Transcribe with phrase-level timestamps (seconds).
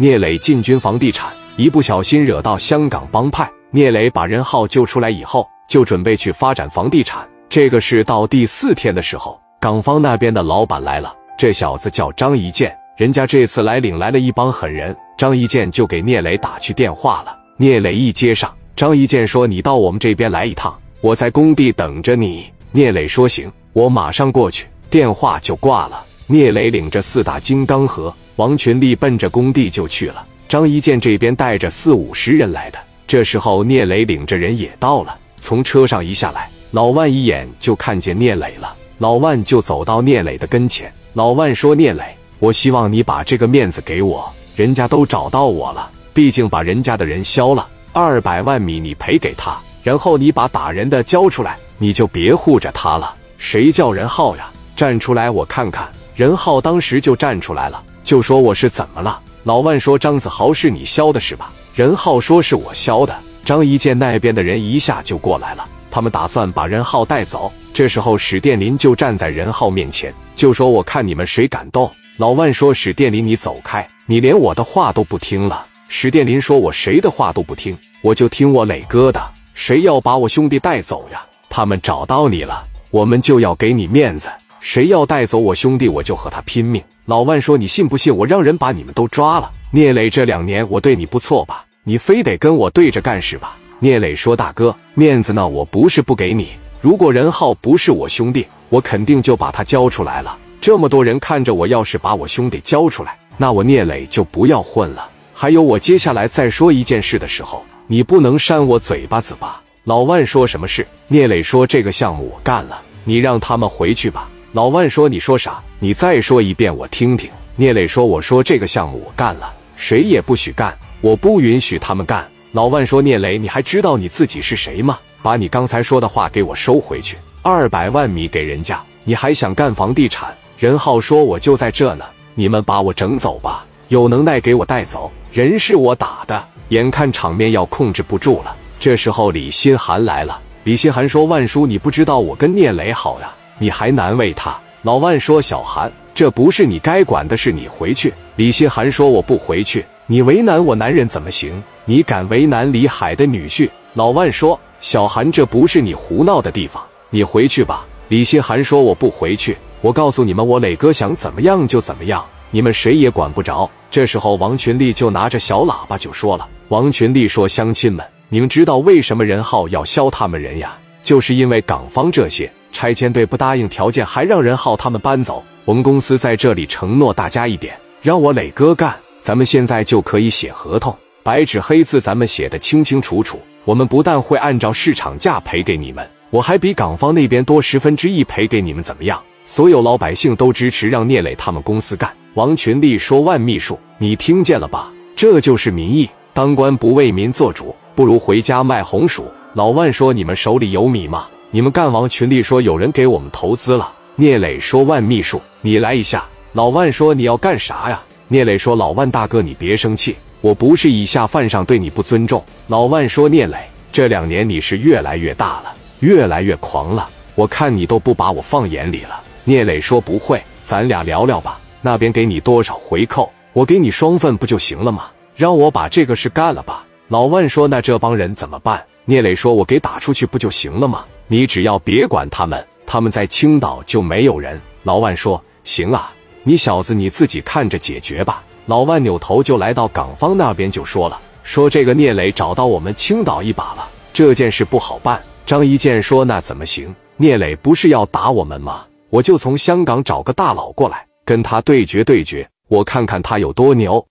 [0.00, 3.50] 聂磊进军房地产，一不小心惹到香港帮派。
[3.72, 7.28] 聂磊把任浩救出来以后，就准备去发展房地产。
[7.48, 14.96] 这个是到第四天的时候，港方那边的老板来了，这小子叫张一建，人家这次来领来了一帮狠人。
[15.16, 17.36] 张一建就给聂磊打去电话了。
[17.56, 26.04] 聂磊一接上，张一建说：“你到我们这边来一趟，我在工地等着你。”聂磊说：“行，我马上过去。”电话就挂了。
[26.28, 30.24] 聂磊领着四大金刚和王群力奔着工地就去了。
[30.48, 32.78] 张一建这边带着四五十人来的。
[33.04, 35.18] 这时候，聂磊领着人也到了。
[35.40, 38.72] 从车上一下来，老万一眼就看见聂磊了。
[38.98, 40.92] 老万就走到聂磊的跟前。
[41.14, 44.32] 老万说：“聂磊，我希望你把这个面子给我。
[44.54, 53.12] 人家都找到我了，毕竟把人家的人削了，二百万米你赔给他，然后你把打人的交出来，你就别护着他了。
[53.36, 54.48] 谁叫任浩呀？
[54.76, 67.52] 站出来，我看看。”任浩当时就站出来了，就说：“我是怎么了？”老万说：“张子豪是你削的是吧？”任浩说：“是我削的。”张一见那边的人一下就过来了，他们打算把任浩带走。
[67.74, 79.22] 这时候史殿林就站在任浩面前，就说：“我看你们谁敢动。”老万说：“史殿林，你走开，你连我的话都不听了。”史殿林说：“我谁的话都不听，我就听我磊哥的。
[79.52, 81.22] 谁要把我兄弟带走呀？
[81.50, 86.82] 他们找到你了，我们就要给你面子。”谁要带走我兄弟，我就和他拼命。
[87.06, 91.64] 老万说：“你信不信我让人把你们都抓了？”聂磊这两年我对你不错吧？
[91.84, 93.56] 你非得跟我对着干是吧？
[93.78, 95.46] 聂磊说：“大哥，面子呢？
[95.46, 96.48] 我不是不给你。
[96.80, 100.36] 如果任浩不是我兄弟，我肯定就把他交出来了。
[100.60, 105.08] 这么多人看着我，要是把我兄弟交出来，那我聂磊就不要混了。
[105.32, 115.62] 还有，我接下来再说一件事的时候，你不能扇我嘴巴子吧？”老万说：“什么事？”聂磊说：“这个项目我干了，你让他们回去吧。”老万说：“你说啥？
[115.78, 124.98] 你再说一遍，我听听。”聂磊说：“我说这个项目我干了，谁也不许干，我不允许他们干。”老万说：“聂磊，你还知道你自己是谁吗？
[125.22, 127.16] 把你刚才说的话给我收回去。
[127.40, 132.04] 二百万米给人家，你还想干房地产？”任浩说：“我就在这呢，
[132.34, 135.08] 你们把我整走吧，有能耐给我带走。
[135.30, 140.40] 人是我打的，眼看场面要控制不住了。”这时候李新寒来了。
[140.64, 144.58] 李新寒说：“万叔，你不知道我跟聂磊好呀。”你还难为他？
[144.82, 151.62] 老万说：“小韩，这不是你该管的事，你回去。”李新寒说：“我不回去，你为难我男人怎么行？
[151.84, 170.78] 你敢为难李海的女婿？”老万说：“小韩，这不是你胡闹的地方，你回去吧。”李新寒说：“我不回去，我告诉你们，我磊哥想怎么样就怎么样，你们谁也管不着。”这时候，王群力就拿着小喇叭就说了：“王群力说，乡亲们，你们知道为什么任浩要削他们人呀？
[171.02, 175.42] 就是因为港方这些。”拆迁队不答应条件，还让任浩他们搬走。
[175.64, 183.40] 我们公司在这里承诺大家一点，让我磊哥干，咱们现在就可以写合同，白纸黑字，咱们写的清清楚楚。
[183.64, 189.22] 我们不但会按照市场价赔给你们，我还比港方那边多十分之一赔给你们，怎么样？
[189.44, 192.10] 所有老百姓都支持让聂磊他们公司干。
[192.34, 194.92] 王群力说：“万秘书，你听见了吧？
[195.16, 196.08] 这就是民意。
[196.32, 203.90] 当官不为民做主，不如回家卖红薯。”老万说：“你们手里有米吗？”你们干王群里说有人给我们投资了。
[204.16, 206.22] 聂磊说：“万秘书，你来一下。”
[206.52, 213.56] 老万说：“你要干啥呀？”聂磊说：“老万大哥，你别生气，我不是以下犯上，对你不尊重。”老万说：“聂磊，
[213.90, 221.58] 这两年你是越来越大了，越来越狂了，我看你都不把我放眼里了。”聂磊说：“不会，咱俩聊聊吧。
[221.80, 225.06] 那边给你多少回扣，我给你双份不就行了吗？
[225.34, 234.58] 让我把这个事干了吧。”老万说：“那这帮人怎么办？”聂磊说：“我给打出去不就行了吗？”你只要别管他们，他们在青岛就没有人。
[234.82, 236.10] 老万说：“行啊，
[236.42, 246.94] 你小子你自己看着解决吧。”老万扭头就来到港方那边，就说了：“说这个聂磊找到我们青岛一把了，这件事不好办。”张一建说：“那怎么行？
[247.18, 248.86] 聂磊不是要打我们吗？
[249.10, 254.02] 我就从香港找个大佬过来，跟他对决对决，我看看他有多牛。”